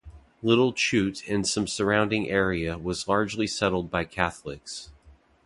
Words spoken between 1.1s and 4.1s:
and some surrounding area was largely settled by